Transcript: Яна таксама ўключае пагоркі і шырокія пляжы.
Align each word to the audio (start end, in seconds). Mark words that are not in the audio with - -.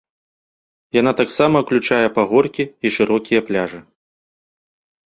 Яна 0.99 1.11
таксама 1.21 1.55
ўключае 1.65 2.01
пагоркі 2.17 2.63
і 2.85 2.95
шырокія 2.99 3.41
пляжы. 3.53 3.79